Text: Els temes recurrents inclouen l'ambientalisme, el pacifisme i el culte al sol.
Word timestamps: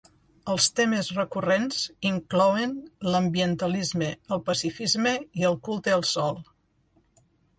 Els 0.51 0.67
temes 0.77 1.09
recurrents 1.17 1.81
inclouen 2.11 2.73
l'ambientalisme, 3.15 4.09
el 4.37 4.41
pacifisme 4.49 5.13
i 5.43 5.47
el 5.53 5.59
culte 5.69 5.97
al 5.99 6.07
sol. 6.13 6.43